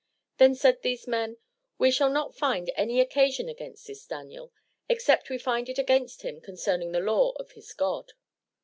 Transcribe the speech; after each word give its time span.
Then 0.37 0.55
said 0.55 0.81
these 0.81 1.05
men, 1.05 1.37
We 1.77 1.91
shall 1.91 2.09
not 2.09 2.35
find 2.35 2.71
any 2.75 2.99
occasion 2.99 3.47
against 3.47 3.85
this 3.85 4.03
Daniel, 4.03 4.51
except 4.89 5.29
we 5.29 5.37
find 5.37 5.69
it 5.69 5.77
against 5.77 6.23
him 6.23 6.41
concerning 6.41 6.91
the 6.91 6.99
law 6.99 7.33
of 7.33 7.51
his 7.51 7.71
God." 7.75 8.13